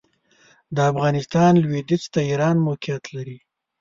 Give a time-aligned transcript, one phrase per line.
[0.75, 3.37] د افغانستان لوېدیځ ته ایران موقعیت لري.